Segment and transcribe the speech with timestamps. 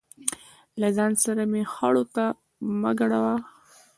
[0.79, 2.25] له ځان سره مې خړو ته
[2.81, 3.35] مه ګډوه.